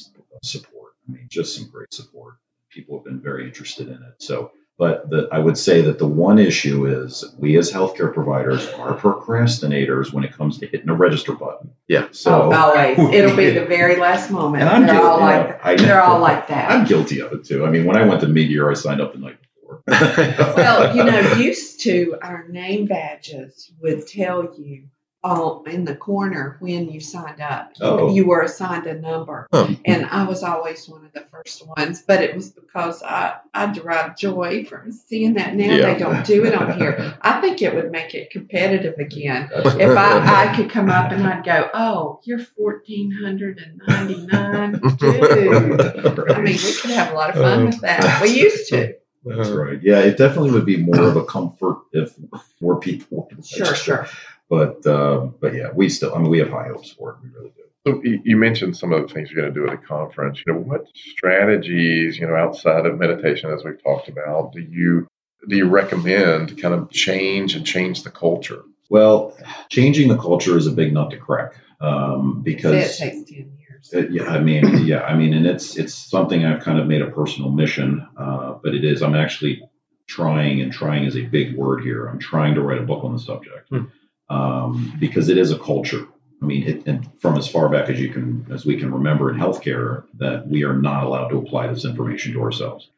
[0.42, 0.92] support.
[1.08, 2.34] I mean, just some great support.
[2.70, 4.14] People have been very interested in it.
[4.18, 8.66] So, but the, I would say that the one issue is we as healthcare providers
[8.78, 11.72] are procrastinators when it comes to hitting a register button.
[11.86, 12.08] Yeah.
[12.12, 12.98] So oh, always.
[13.14, 14.62] It'll be the very last moment.
[14.62, 15.06] And I'm They're guilty.
[15.06, 16.70] all you know, like I- they're all like that.
[16.70, 17.66] I'm guilty of it too.
[17.66, 19.82] I mean, when I went to Mid-Year, I signed up the night before.
[19.86, 24.84] Well, you know, used to our name badges would tell you
[25.22, 27.72] oh, in the corner when you signed up.
[27.80, 28.14] Oh.
[28.14, 29.46] You were assigned a number.
[29.52, 29.66] Huh.
[29.66, 29.74] Hmm.
[29.84, 33.72] And I was always one of the first ones, but it was because I, I
[33.72, 35.74] derived joy from seeing that now.
[35.74, 35.92] Yeah.
[35.92, 37.18] They don't do it on here.
[37.22, 39.50] I think it would make it competitive again.
[39.52, 46.30] If I, I could come up and I'd go, oh, you're 1499 Dude.
[46.30, 48.22] I mean, we could have a lot of fun oh, with that.
[48.22, 48.96] We used to.
[49.24, 49.78] That's right.
[49.82, 52.14] Yeah, it definitely would be more of a comfort if
[52.60, 53.30] more people.
[53.44, 54.08] Sure, sure.
[54.50, 56.12] But uh, but yeah, we still.
[56.14, 57.16] I mean, we have high hopes for it.
[57.22, 57.62] We really do.
[57.86, 60.42] So you you mentioned some of the things you're going to do at the conference.
[60.44, 65.06] You know, what strategies, you know, outside of meditation, as we've talked about, do you
[65.48, 68.62] do you recommend to kind of change and change the culture?
[68.90, 69.36] Well,
[69.68, 73.94] changing the culture is a big nut to crack um, because it takes 10 years.
[73.94, 77.02] Uh, yeah, I mean, yeah, I mean, and it's it's something I've kind of made
[77.02, 79.00] a personal mission, uh, but it is.
[79.00, 79.62] I'm actually
[80.08, 82.06] trying, and trying is a big word here.
[82.06, 83.84] I'm trying to write a book on the subject Hmm.
[84.30, 86.06] Um, because it is a culture.
[86.42, 89.30] I mean, it, and from as far back as you can, as we can remember
[89.30, 92.88] in healthcare, that we are not allowed to apply this information to ourselves.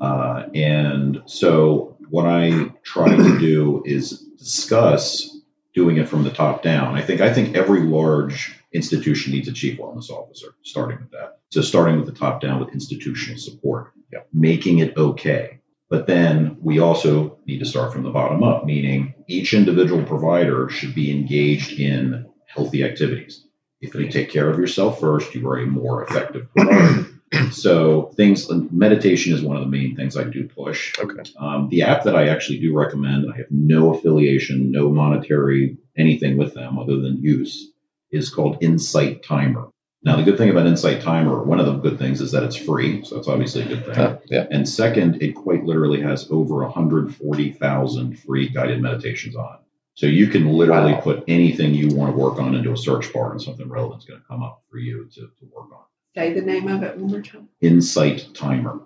[0.00, 5.36] Uh, and so, what I try to do is discuss
[5.74, 6.94] doing it from the top down.
[6.94, 11.40] I think I think every large institution needs a chief wellness officer, starting with that.
[11.50, 14.20] So starting with the top down with institutional support, Yeah.
[14.32, 15.58] making it okay.
[15.92, 20.70] But then we also need to start from the bottom up, meaning each individual provider
[20.70, 23.46] should be engaged in healthy activities.
[23.82, 27.08] If you take care of yourself first, you are a more effective provider.
[27.50, 30.98] so things meditation is one of the main things I do push.
[30.98, 31.30] Okay.
[31.38, 36.38] Um, the app that I actually do recommend, I have no affiliation, no monetary anything
[36.38, 37.70] with them other than use,
[38.10, 39.68] is called Insight Timer.
[40.04, 42.56] Now, the good thing about Insight Timer, one of the good things is that it's
[42.56, 43.94] free, so that's obviously a good thing.
[43.96, 44.46] Uh, yeah.
[44.50, 49.60] And second, it quite literally has over 140,000 free guided meditations on it.
[49.94, 51.00] So you can literally Wow.
[51.02, 54.06] put anything you want to work on into a search bar, and something relevant is
[54.08, 55.84] going to come up for you to, to work on.
[56.16, 57.48] Say the name of it one more time.
[57.60, 58.80] Insight Timer.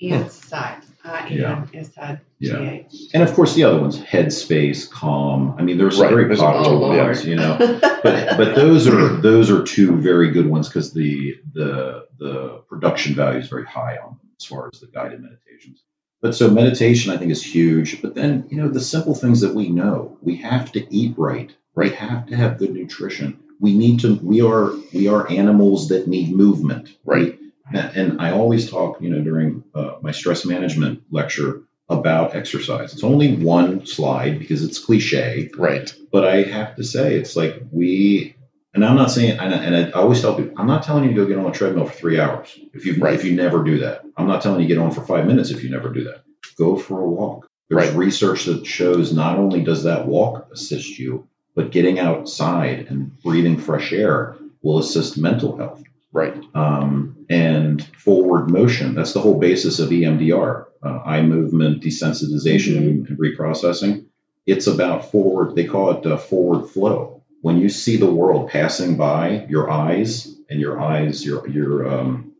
[0.00, 0.84] Insight.
[1.04, 2.94] I N S I G H.
[3.14, 5.54] And of course, the other ones, Headspace, Calm.
[5.58, 7.30] I mean, there's some Right, very there's popular ones, them.
[7.30, 7.56] you know.
[8.02, 13.14] But but those are those are two very good ones because the the the production
[13.14, 15.82] value is very high on them as far as the guided meditations.
[16.20, 18.02] But so meditation, I think, is huge.
[18.02, 21.54] But then you know the simple things that we know, we have to eat right.
[21.76, 23.38] We have to have good nutrition.
[23.60, 24.16] We need to.
[24.16, 26.88] We are we are animals that need movement.
[27.04, 27.38] Right.
[27.74, 32.92] And, I always talk, you know, during uh, my stress management lecture about exercise.
[32.94, 35.92] It's only one slide because it's cliche, Right.
[36.10, 38.34] but I have to say, it's like we,
[38.74, 41.10] and I'm not saying, and I, and I always tell people, I'm not telling you
[41.10, 43.14] to go get on a treadmill for three hours if you Right.
[43.14, 44.02] if you never do that.
[44.16, 46.22] I'm not telling you to get on for five minutes if you never do that.
[46.56, 47.46] Go for a walk.
[47.68, 47.96] There's Right.
[47.96, 53.58] research that shows not only does that walk assist you, but getting outside and breathing
[53.58, 55.82] fresh air will assist mental health
[56.12, 56.34] Right.
[56.54, 58.94] um, and forward motion.
[58.94, 64.06] That's the whole basis of EMDR, uh, eye movement desensitization and reprocessing.
[64.46, 65.54] It's about forward.
[65.54, 67.22] They call it uh, forward flow.
[67.40, 72.32] When you see the world passing by your eyes, and your eyes, your your um,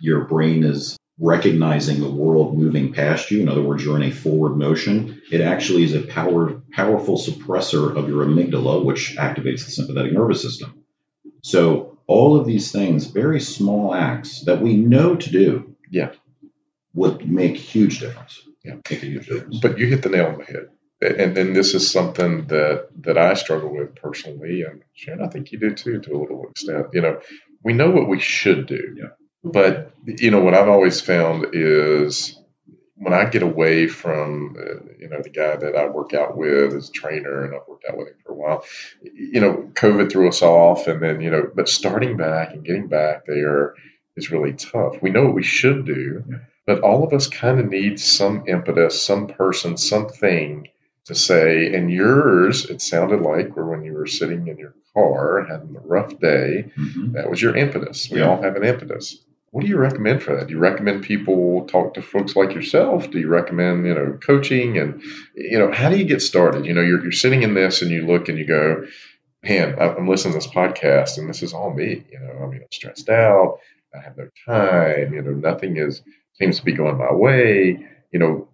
[0.00, 3.42] your brain is recognizing the world moving past you.
[3.42, 5.20] In other words, you're in a forward motion.
[5.30, 10.40] It actually is a power, powerful suppressor of your amygdala, which activates the sympathetic nervous
[10.40, 10.82] system.
[11.42, 16.10] So all of these things, very small acts that we know to do, Yeah.
[16.94, 18.34] would make huge difference.
[18.64, 18.74] Yeah.
[18.90, 19.58] make a huge difference.
[19.60, 20.66] But you hit the nail on the head.
[21.02, 24.62] And, and this is something that, that I struggle with personally.
[24.62, 26.86] And Sharon, I think you do too, to a little extent.
[26.92, 27.20] You know,
[27.62, 28.82] we know what we should do.
[29.00, 29.12] Yeah.
[29.42, 32.36] But, you know, what I've always found is
[33.00, 36.74] when I get away from, uh, you know, the guy that I work out with
[36.74, 38.64] as a trainer, and I've worked out with him for a while,
[39.02, 40.86] you know, COVID threw us off.
[40.86, 43.74] And then, you know, but starting back and getting back there
[44.16, 45.00] is really tough.
[45.00, 46.36] We know what we should do, Yeah.
[46.66, 50.68] but all of us kind of need some impetus, some person, something
[51.06, 51.72] to say.
[51.72, 55.80] And yours, it sounded like, were when you were sitting in your car having a
[55.80, 57.14] rough day, Mhm.
[57.14, 58.10] that was your impetus.
[58.10, 58.28] We Yeah.
[58.28, 59.24] all have an impetus.
[59.52, 60.46] What do you recommend for that?
[60.46, 63.10] Do you recommend people talk to folks like yourself?
[63.10, 64.78] Do you recommend, you know, coaching?
[64.78, 65.02] And,
[65.34, 66.66] you know, how do you get started?
[66.66, 68.86] You know, you're, you're sitting in this and you look and you go,
[69.42, 72.04] man, I'm listening to this podcast and this is all me.
[72.12, 73.58] You know, I mean, I'm stressed out.
[73.92, 75.14] I have no time.
[75.14, 76.00] You know, nothing is
[76.34, 77.84] seems to be going my way.
[78.12, 78.48] You know,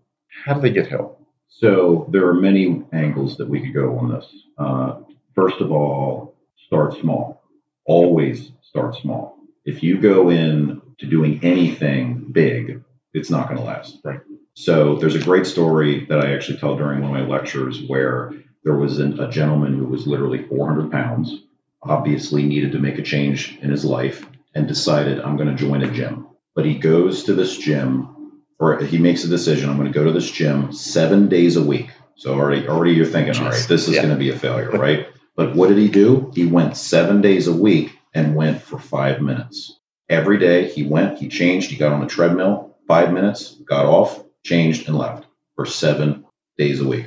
[0.45, 1.21] how do they get help?
[1.49, 4.27] So there are many angles that we could go on this.
[4.57, 5.01] Uh,
[5.35, 6.35] first of all,
[6.67, 7.43] start small.
[7.85, 9.37] Always start small.
[9.65, 12.83] If you go in to doing anything big,
[13.13, 13.99] it's not going to last.
[14.05, 14.21] Right.
[14.55, 18.33] So there's a great story that I actually tell during one of my lectures where
[18.65, 21.43] there was an, a gentleman who was literally 400 pounds,
[21.83, 25.83] obviously needed to make a change in his life, and decided, I'm going to join
[25.83, 26.27] a gym.
[26.55, 28.17] But he goes to this gym
[28.59, 31.63] or he makes a decision i'm going to go to this gym seven days a
[31.63, 34.03] week so already already you're thinking all right this is Yeah.
[34.03, 37.49] going to be a failure right but what did he do he went seven days
[37.49, 41.93] a week and went for five minutes every day he went he changed he got
[41.93, 46.25] on the treadmill five minutes got off changed and left for seven
[46.59, 47.07] days a week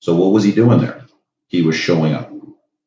[0.00, 1.04] so what was he doing there
[1.48, 2.30] he was showing up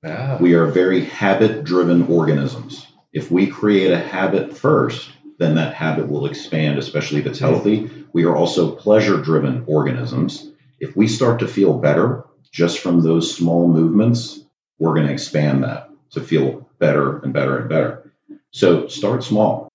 [0.06, 2.86] Ah, we are very habit driven organisms.
[3.12, 7.89] If we create a habit first, then that habit will expand, especially if it's healthy.
[8.13, 10.52] We are also pleasure driven organisms.
[10.80, 14.39] If we start to feel better just from those small movements,
[14.80, 18.07] we're going to expand that to feel better and better and better.
[18.52, 19.70] So start small.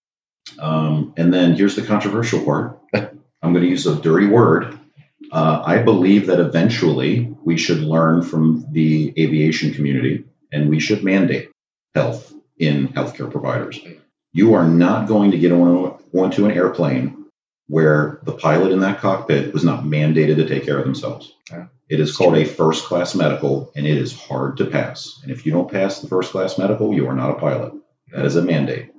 [0.58, 4.78] Um, and then here's the controversial part I'm going to use a dirty word.
[5.30, 11.02] Uh, I believe that eventually we should learn from the aviation community and we should
[11.02, 11.50] mandate
[11.94, 13.80] health in healthcare providers.
[14.32, 17.26] You are not going to get on onto an airplane
[17.68, 21.32] where the pilot in that cockpit was not mandated to take care of themselves.
[21.50, 21.66] Yeah.
[21.88, 25.18] It is called a first class medical and it is hard to pass.
[25.22, 27.74] And if you don't pass the first class medical, you are not a pilot.
[28.12, 28.90] That is a mandate.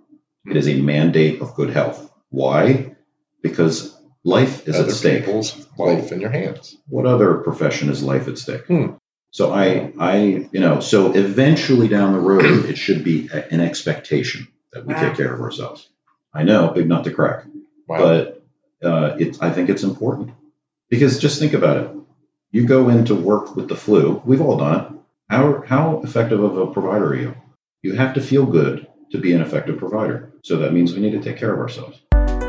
[0.46, 2.12] It is a mandate of good health.
[2.30, 2.96] Why?
[3.42, 6.76] Because life is other at stake people's life in your hands.
[6.88, 8.66] what other profession is life at stake?
[8.66, 8.94] Hmm.
[9.32, 13.62] So I, I, you know, so eventually down the road, it should be a- an
[13.62, 15.02] expectation that we Wow.
[15.02, 15.90] take care of ourselves.
[16.34, 17.46] I know, big nut to crack,
[17.88, 17.98] Wow.
[18.00, 18.44] but
[18.88, 20.32] uh, it's, I think it's important
[20.90, 21.92] because just think about it.
[22.52, 24.22] You go in to work with the flu.
[24.26, 24.92] We've all done it.
[25.30, 27.36] How, how effective of a provider are you?
[27.82, 30.34] You have to feel good to be an effective provider.
[30.42, 32.02] So that means we need to take care of ourselves.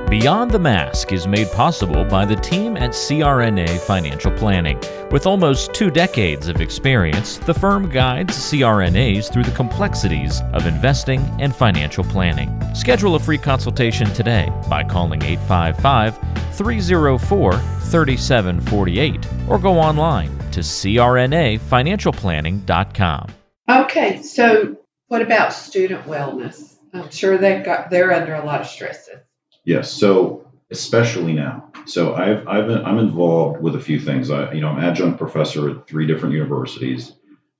[0.09, 4.81] Beyond the Mask is made possible by the team at CRNA Financial Planning.
[5.11, 11.21] With almost two decades of experience, the firm guides CRNAs through the complexities of investing
[11.39, 12.59] and financial planning.
[12.75, 16.17] Schedule a free consultation today by calling 855
[16.57, 23.29] 304 3748 or go online to crnafinancialplanning.com.
[23.69, 26.77] Okay, so what about student wellness?
[26.93, 29.21] I'm sure they've got they're under a lot of stresses.
[29.65, 29.91] Yes.
[29.91, 31.71] So especially now.
[31.87, 34.31] So I've I've been, I'm involved with a few things.
[34.31, 37.13] I you know I'm adjunct professor at three different universities,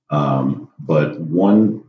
[0.09, 1.83] um, but one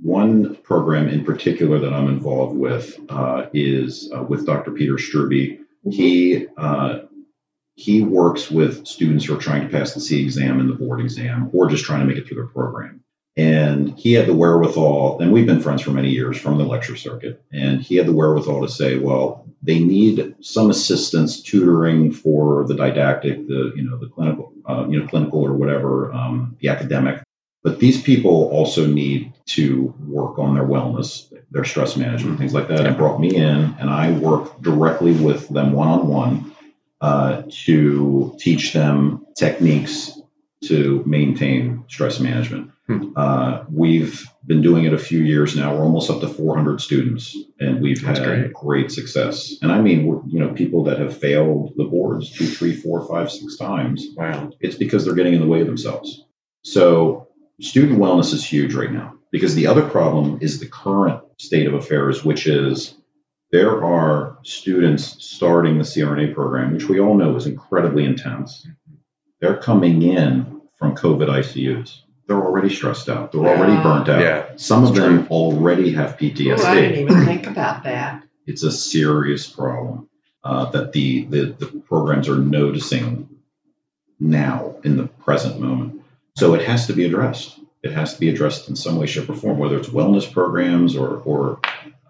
[0.00, 4.72] one program in particular that I'm involved with uh, is uh, with Dr.
[4.72, 5.60] Peter Strube.
[5.90, 7.00] He uh,
[7.74, 11.00] he works with students who are trying to pass the SEE exam and the board
[11.00, 13.04] exam, or just trying to make it through their program.
[13.38, 16.96] And he had the wherewithal, and we've been friends for many years from the lecture
[16.96, 17.40] circuit.
[17.52, 22.74] And he had the wherewithal to say, well, they need some assistance tutoring for the
[22.74, 27.22] didactic, the you know the clinical, uh, you know clinical or whatever, um, the academic.
[27.62, 32.66] But these people also need to work on their wellness, their stress management, things like
[32.68, 32.86] that.
[32.86, 36.54] And brought me in, and I work directly with them one on one
[37.66, 40.17] to teach them techniques
[40.68, 42.70] to maintain stress management.
[42.86, 43.12] Hmm.
[43.16, 45.74] Uh, we've been doing it a few years now.
[45.74, 48.90] We're almost up to 400 students, and we've That's had great.
[48.90, 49.54] success.
[49.60, 53.06] And I mean, we're, you know, people that have failed the boards two, three, four,
[53.06, 54.06] five, six times.
[54.16, 54.50] Wow.
[54.60, 56.24] It's because they're getting in the way of themselves.
[56.62, 57.28] So
[57.60, 61.74] student wellness is huge right now because the other problem is the current state of
[61.74, 62.94] affairs, which is
[63.52, 68.66] there are students starting the CRNA program, which we all know is incredibly intense.
[69.40, 72.00] They're coming in from COVID ICUs.
[72.26, 73.32] They're already stressed out.
[73.32, 73.82] They're already Wow.
[73.82, 74.20] burnt out.
[74.20, 78.22] Yeah, Some of that's them already have PTSD Oh, I didn't even think about that.
[78.46, 80.08] it's a serious problem
[80.44, 83.28] uh, that the, the the programs are noticing
[84.20, 86.02] now in the present moment.
[86.36, 87.58] So it has to be addressed.
[87.82, 90.96] It has to be addressed in some way, shape, or form, whether it's wellness programs
[90.96, 91.60] or or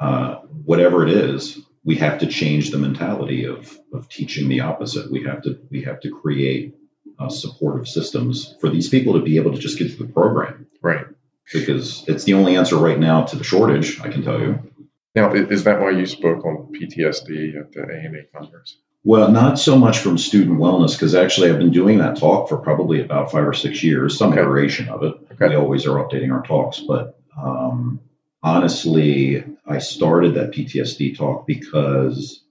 [0.00, 1.58] uh, whatever it is.
[1.84, 5.10] We have to change the mentality of of teaching the opposite.
[5.10, 6.74] We have to we have to create
[7.18, 10.66] uh, supportive systems for these people to be able to just get through the program
[10.82, 11.06] Right.
[11.52, 14.00] because it's the only answer right now to the shortage.
[14.00, 14.58] I can tell you.
[15.14, 18.78] Now, is that why you spoke on PTSD at the ANA conference?
[19.04, 22.58] Well, not so much from student wellness, because actually I've been doing that talk for
[22.58, 24.40] probably about five or six years, some Okay.
[24.40, 25.14] iteration of it.
[25.32, 25.48] Okay.
[25.48, 28.00] We always are updating our talks, but um,
[28.42, 32.44] honestly, I started that PTSD talk because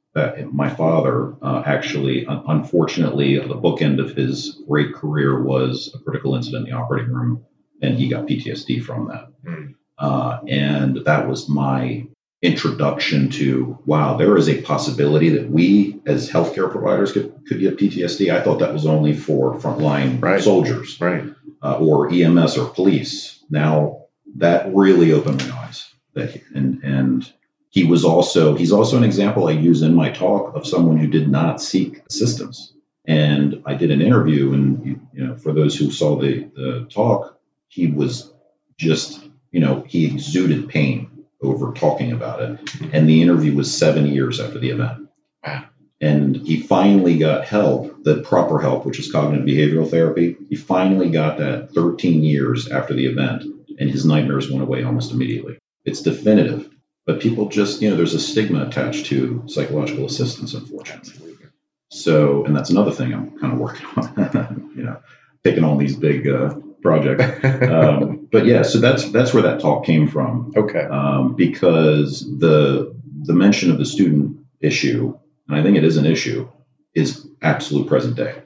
[0.52, 6.68] my father uh, actually, unfortunately, the bookend of his great career was a critical incident
[6.68, 7.46] in the operating room,
[7.82, 9.28] and he got PTSD from that.
[9.46, 9.72] Hmm.
[10.00, 12.06] Uh, and that was my
[12.44, 17.78] introduction to wow, there is a possibility that we as healthcare providers could, could get
[17.78, 18.32] PTSD.
[18.32, 20.42] I thought that was only for frontline Right.
[20.42, 21.24] soldiers Right.
[21.64, 23.44] uh, or EMS or police.
[23.50, 24.04] Now
[24.36, 25.90] that really opened my eyes.
[26.14, 27.34] That and and
[27.70, 31.08] he was also he's also an example I use in my talk of someone who
[31.08, 32.74] did not seek assistance.
[33.06, 36.88] And I did an interview, and you, you know, for those who saw the the
[36.90, 38.34] talk, he was
[38.78, 42.60] just you know he exuded pain over talking about it.
[42.94, 45.10] And the interview was seven years after the event.
[45.46, 45.66] Wow.
[46.00, 50.36] And he finally got help, the proper help, which is cognitive behavioral therapy.
[50.50, 53.44] He finally got that 13 years after the event,
[53.80, 55.58] and his nightmares went away almost immediately.
[55.86, 56.70] It's definitive.
[57.08, 61.10] But people just, you know, there's a stigma attached to psychological assistance, unfortunately.
[61.10, 61.48] Absolutely.
[61.90, 65.00] So, and that's another thing I'm kind of working on, you know,
[65.44, 67.44] taking on these big uh, projects.
[67.68, 70.84] Um, but yeah, so that's that's where that talk came from okay.
[70.84, 72.94] um, because the
[73.24, 75.18] the mention of the student issue,
[75.48, 76.50] and I think it is an issue,
[76.94, 78.42] is absolute present day.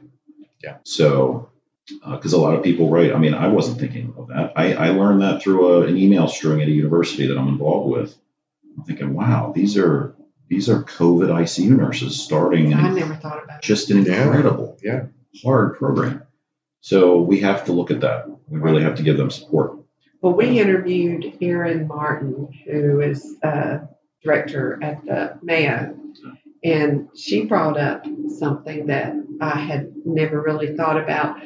[0.64, 0.78] Yeah.
[0.84, 1.50] So,
[1.88, 4.54] because a lot of people write, I mean, I wasn't thinking of that.
[4.56, 7.90] I, I learned that through a, an email string at a university that I'm involved
[7.90, 8.16] with.
[8.78, 10.16] I'm thinking, wow, these are
[10.50, 13.64] these are COVID ICU nurses starting I in never thought about it.
[13.64, 14.24] just an Yeah.
[14.26, 15.06] incredible, Yeah.
[15.44, 16.24] hard program.
[16.82, 18.26] So we have to look at that.
[18.50, 19.78] We really have to give them support.
[20.22, 23.80] Well, we interviewed Erin Martin, who is uh,
[24.24, 25.96] director at the Mayo,
[26.64, 28.06] and she brought up
[28.38, 31.38] something that I had never really thought about.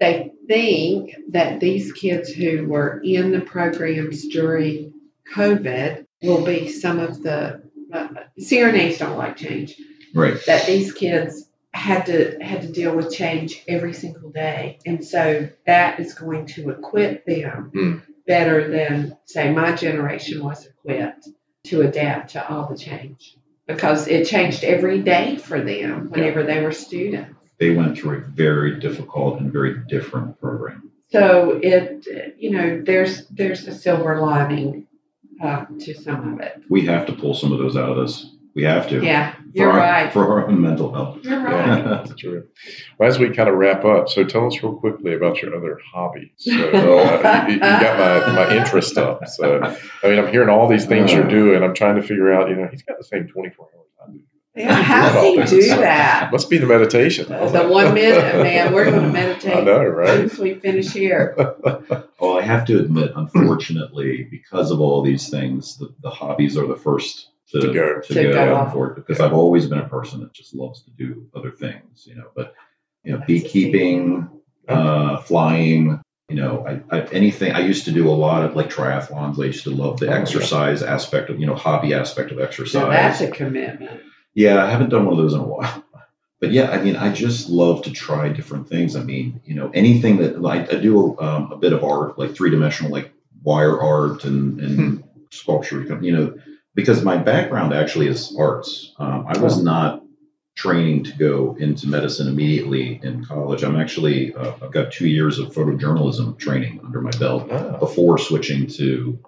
[0.00, 4.92] They think that these kids who were in the programs during
[5.34, 8.08] COVID will be some of the uh,
[8.40, 9.76] CRNAs don't like change.
[10.14, 10.38] Right.
[10.46, 15.48] That these kids had to had to deal with change every single day, and so
[15.66, 17.96] that is going to equip them Hmm.
[18.26, 21.28] better than say my generation was equipped
[21.64, 26.62] to adapt to all the change because it changed every day for them whenever they
[26.62, 27.34] were students.
[27.58, 30.90] They went through a very difficult and very different program.
[31.10, 32.06] So it
[32.38, 34.86] you know there's there's a silver lining
[35.44, 36.62] uh, to some of it.
[36.68, 38.26] We have to pull some of those out of this.
[38.54, 39.04] We have to.
[39.04, 40.12] Yeah, For you're our, right.
[40.12, 41.18] For our own mental health.
[41.24, 41.84] You're right.
[41.84, 42.46] that's true.
[42.98, 45.80] Well, as we kind of wrap up, so tell us real quickly about your other
[45.92, 46.30] hobbies.
[46.38, 49.26] So uh, you, you got my, my interest up.
[49.26, 51.64] So I mean, I'm hearing all these things you're doing.
[51.64, 52.48] I'm trying to figure out.
[52.48, 53.83] You know, he's got the same 24 hours I do.
[54.56, 56.28] Yeah, how does he do that?
[56.32, 57.26] Must be the meditation.
[57.28, 58.72] The one minute, man.
[58.72, 60.20] We're going to meditate I know, right?
[60.20, 61.34] once we finish here.
[62.20, 66.66] Well, I have to admit, unfortunately, because of all these things, the, the hobbies are
[66.66, 68.00] the first to, To go.
[68.00, 68.54] to To go, go.
[68.56, 72.14] unfor- because I've always been a person that just loves to do other things, you
[72.14, 72.28] know.
[72.34, 72.54] But
[73.02, 74.30] you know, That's beekeeping,
[74.68, 76.00] uh, flying,
[76.30, 77.52] you know, I, I, anything.
[77.52, 79.38] I used to do a lot of like triathlons.
[79.38, 80.20] I used to love the Oh, yeah.
[80.20, 82.72] exercise aspect of, you know, hobby aspect of exercise.
[82.72, 84.00] So that's a commitment.
[84.34, 85.82] Yeah, I haven't done one of those in a while.
[86.40, 88.96] But yeah, I mean, I just love to try different things.
[88.96, 92.34] I mean, you know, anything that like I do um, a bit of art, like
[92.34, 93.12] three dimensional, like
[93.42, 96.34] wire art and, and sculpture, you know,
[96.74, 98.92] because my background actually is arts.
[98.98, 99.62] Um, I was Oh.
[99.62, 100.02] not
[100.54, 103.62] training to go into medicine immediately in college.
[103.62, 107.78] I'm actually uh, I've got two years of photojournalism training under my belt Oh.
[107.78, 109.18] before switching to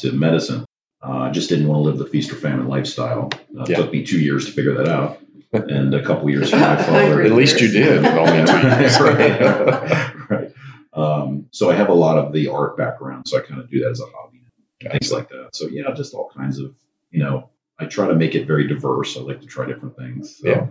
[0.00, 0.64] to medicine.
[1.06, 3.28] Uh, I just didn't want to live the feast or famine lifestyle.
[3.58, 3.76] Uh, It Yeah.
[3.76, 5.20] took me two years to figure that out,
[5.52, 7.22] and a couple years for my father.
[7.22, 8.98] At least you did in only two years.
[9.00, 10.52] right.
[10.92, 13.80] Um, so I have a lot of the art background, so I kind of do
[13.80, 14.40] that as a hobby,
[14.80, 15.50] things like that.
[15.52, 16.74] So yeah, just all kinds of,
[17.10, 19.16] you know, I try to make it very diverse.
[19.16, 20.36] I like to try different things.
[20.38, 20.66] So, Yeah.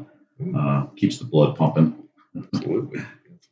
[0.57, 1.95] Uh, keeps the blood pumping.
[2.36, 3.01] Absolutely.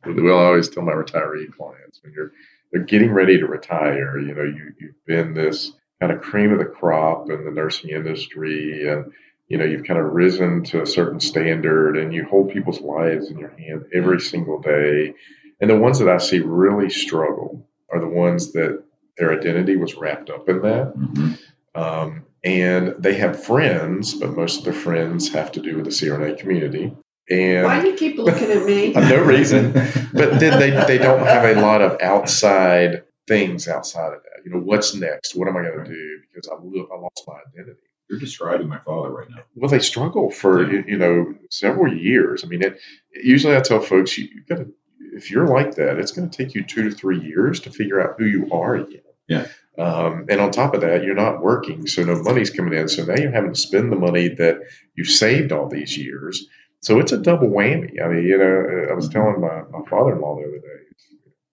[0.02, 0.22] Absolutely.
[0.24, 2.32] Well, I always tell my retiree clients when you're
[2.72, 5.72] they're getting ready to retire, you know, you, you've been this
[6.02, 9.12] kind of cream of the crop in the nursing industry and
[9.46, 13.30] you know, you've kind of risen to a certain standard and you hold people's lives
[13.30, 15.14] in your hand every single day.
[15.60, 18.82] And the ones that I see really struggle are the ones that
[19.18, 20.94] their identity was wrapped up in that.
[20.96, 21.38] Mhm.
[21.74, 25.90] Um, and they have friends, but most of their friends have to do with the
[25.90, 26.90] CRNA community.
[27.30, 28.92] And Why do you keep looking at me?
[28.96, 29.72] No reason.
[30.14, 34.44] but then they, they don't have a lot of outside things outside of that.
[34.44, 35.34] You know, what's next?
[35.34, 36.18] What am I going to do?
[36.32, 37.80] Because I, I lost my identity.
[38.10, 39.42] You're describing my father right now.
[39.54, 42.44] Well, they struggle for you you know several years.
[42.44, 42.78] I mean, it,
[43.14, 44.72] usually I tell folks you, you got to
[45.12, 48.00] if you're like that, it's going to take you two to three years to figure
[48.00, 49.02] out who you are again.
[49.28, 49.46] Yeah.
[49.78, 52.88] Um, and on top of that, you're not working, so no money's coming in.
[52.88, 54.60] So now you're having to spend the money that
[54.94, 56.46] you've saved all these years.
[56.80, 58.02] So it's a double whammy.
[58.02, 60.82] I mean, you know, I was telling my, my father-in-law the other day,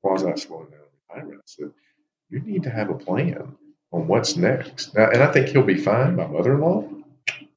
[0.02, 0.79] quasi slowing down
[1.10, 1.72] retirement, I said,
[2.30, 3.56] you need to have a plan
[3.92, 4.96] on what's next.
[4.96, 6.16] Now, and I think he'll be fine.
[6.16, 6.90] My mother-in-law,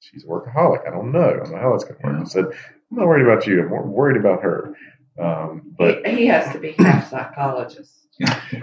[0.00, 0.86] she's a workaholic.
[0.86, 1.28] I don't know.
[1.30, 2.20] I don't know how that's going to work.
[2.20, 3.60] I said, I'm not worried about you.
[3.62, 4.74] I'm more worried about her.
[5.18, 7.98] Um, but he, he has to be half psychologist.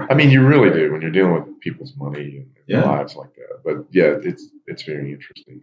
[0.10, 2.86] I mean, you really do when you're dealing with people's money and Yeah.
[2.86, 3.62] lives like that.
[3.64, 5.62] But yeah, it's it's very interesting.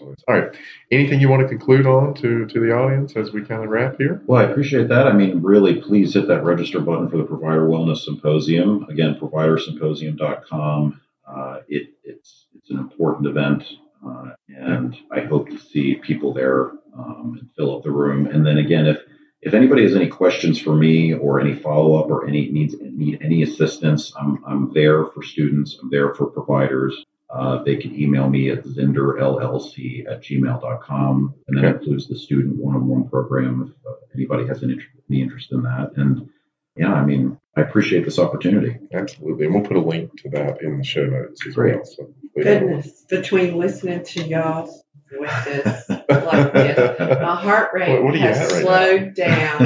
[0.00, 0.56] All right.
[0.90, 3.96] Anything you want to conclude on to to the audience as we kind of wrap
[3.98, 4.22] here?
[4.26, 5.06] Well, I appreciate that.
[5.06, 8.84] I mean, really, please hit that register button for the Provider Wellness Symposium.
[8.88, 11.00] Again, providersymposium.com.
[11.26, 13.64] Uh, it, it's, it's an important event,
[14.04, 18.26] uh, and I hope to see people there um, and fill up the room.
[18.26, 18.98] And then again, if
[19.42, 23.18] if anybody has any questions for me or any follow up or any needs need
[23.22, 25.78] any assistance, I'm I'm there for students.
[25.82, 27.04] I'm there for providers.
[27.32, 31.34] Uh, they can email me at zinderllc at gmail.com.
[31.48, 31.78] And that Okay.
[31.78, 35.50] includes the student one on one program if uh, anybody has an interest, any interest
[35.52, 35.92] in that.
[35.96, 36.28] And
[36.76, 38.78] yeah, I mean, I appreciate this opportunity.
[38.92, 39.46] Absolutely.
[39.46, 41.76] And we'll put a link to that in the show notes as Great.
[41.76, 41.84] well.
[41.84, 44.82] So Goodness, between listening to y'all's
[45.14, 49.58] voices like this, my heart rate What- what has right slowed down.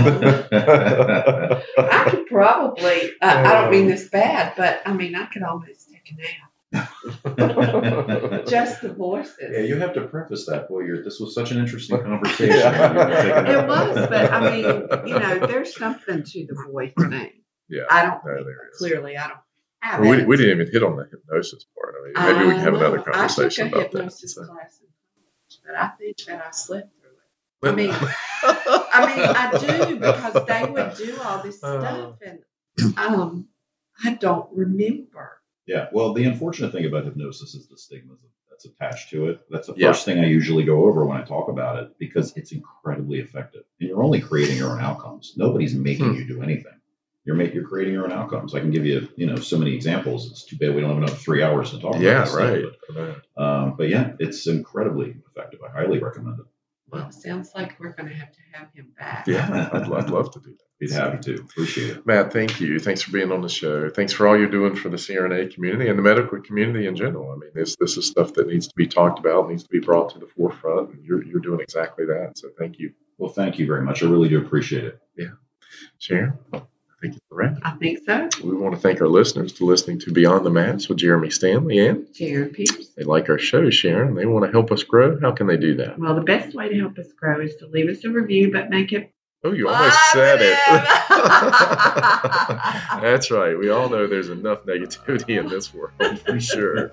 [1.79, 5.89] I could probably, uh, I don't mean this bad, but I mean, I could almost
[5.91, 6.46] take a nap.
[8.49, 9.35] Just the voices.
[9.53, 10.69] Yeah, you have to preface that.
[10.69, 12.57] Boy, you're, this was such an interesting conversation.
[12.57, 13.47] Yeah.
[13.63, 14.65] It was, but I mean,
[15.09, 17.33] you know, there's something to the voice thing.
[17.69, 17.83] Yeah.
[17.91, 18.79] I don't, No, there is.
[18.79, 19.39] clearly, I don't
[19.81, 21.95] have Well, we, we didn't even hit on the hypnosis part.
[22.01, 23.99] I mean, maybe we can have I another conversation I took a about that.
[23.99, 24.45] hypnosis So.
[24.45, 27.73] class, in college, but I think that I slept through it.
[27.73, 31.81] I mean, I mean, I do because they would do all this Uh.
[31.81, 33.49] stuff, and um,
[34.05, 35.41] I don't remember.
[35.67, 35.89] Yeah.
[35.93, 38.15] Well, the unfortunate thing about hypnosis is the stigma
[38.51, 39.41] that's attached to it.
[39.51, 39.89] That's the Yeah.
[39.93, 43.65] first thing I usually go over when I talk about it because it's incredibly effective.
[43.81, 45.35] And you're only creating your own outcomes.
[45.37, 46.15] Nobody's making Hmm.
[46.15, 46.73] you do anything.
[47.25, 48.55] You're make, you're creating your own outcomes.
[48.55, 50.31] I can give you, you know, so many examples.
[50.31, 52.03] It's too bad we don't have another three hours to talk about.
[52.03, 52.65] yeah, this stuff, right.
[53.37, 55.61] But, um, but yeah, it's incredibly effective.
[55.63, 56.47] I highly recommend it.
[56.89, 59.27] Well, sounds like we're going to have to have him back.
[59.27, 60.79] Yeah, I'd, I'd love to do that.
[60.79, 61.43] Be happy to.
[61.43, 62.07] Appreciate it.
[62.07, 62.79] Matt, thank you.
[62.79, 63.89] Thanks for being on the show.
[63.91, 67.33] Thanks for all you're doing for the CRNA community and the medical community in general.
[67.33, 69.81] I mean, this this is stuff that needs to be talked about, needs to be
[69.81, 72.33] brought to the forefront, and you're you're doing exactly that.
[72.37, 74.03] So thank you, Well, thank you very much.
[74.03, 75.01] I really do appreciate it.
[75.17, 75.31] Yeah.
[75.99, 76.39] Sharon.
[77.07, 77.59] I think it's a wrap.
[77.63, 78.29] I think so.
[78.45, 81.87] We want to thank our listeners for listening to Beyond the Mask with Jeremy Stanley,
[81.87, 82.89] and Sharon Pierce.
[82.97, 84.15] they like our show, Sharon.
[84.15, 85.19] They want to help us grow.
[85.21, 85.99] How can they do that?
[85.99, 88.71] Well, the best way to help us grow is to leave us a review, but
[88.71, 89.13] make it
[89.45, 90.59] Oh, you almost said it.
[93.01, 93.57] That's right.
[93.57, 95.93] We all know there's enough negativity in this world
[96.25, 96.91] for sure.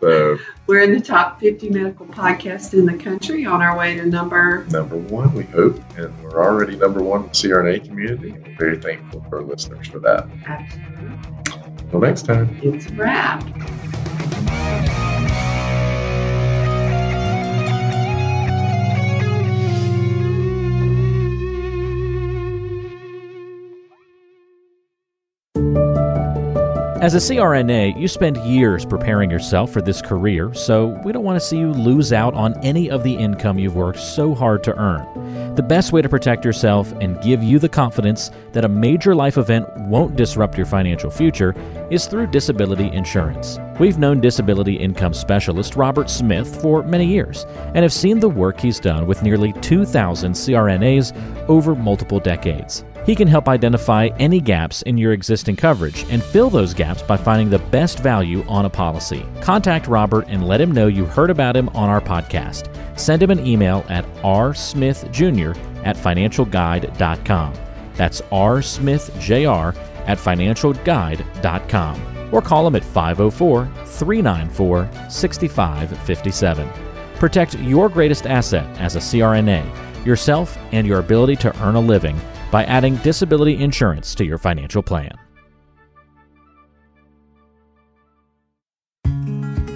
[0.00, 4.04] So We're in the top 50 medical podcasts in the country on our way to
[4.04, 4.64] number.
[4.66, 8.32] number one, we hope, and we're already number one in the CRNA community.
[8.32, 10.28] We're very thankful for our listeners for that.
[10.46, 11.16] Absolutely.
[11.84, 12.58] Until next time.
[12.62, 13.42] It's a wrap.
[27.00, 31.40] As a CRNA, you spend years preparing yourself for this career, so we don't want
[31.40, 34.76] to see you lose out on any of the income you've worked so hard to
[34.78, 35.54] earn.
[35.54, 39.38] The best way to protect yourself and give you the confidence that a major life
[39.38, 41.54] event won't disrupt your financial future
[41.90, 43.58] is through disability insurance.
[43.78, 48.60] We've known disability income specialist Robert Smith for many years and have seen the work
[48.60, 52.84] he's done with nearly 2,000 CRNAs over multiple decades.
[53.10, 57.16] He can help identify any gaps in your existing coverage and fill those gaps by
[57.16, 59.26] finding the best value on a policy.
[59.40, 62.70] Contact Robert and let him know you heard about him on our podcast.
[62.96, 67.54] Send him an email at rsmithjr at financialguide.com.
[67.94, 72.28] That's rsmithjr at financialguide.com.
[72.32, 76.70] Or call him at 504 394 6557.
[77.16, 82.16] Protect your greatest asset as a CRNA, yourself, and your ability to earn a living
[82.50, 85.12] by adding disability insurance to your financial plan.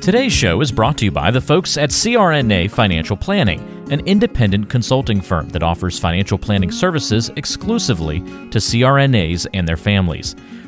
[0.05, 4.69] Today's show is brought to you by the folks at CRNA Financial Planning, an independent
[4.69, 8.21] consulting firm that offers financial planning services exclusively
[8.51, 10.37] to CRNAs and their families.